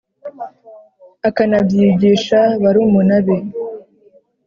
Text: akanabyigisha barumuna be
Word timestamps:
akanabyigisha 1.27 2.39
barumuna 2.63 3.17
be 3.25 3.37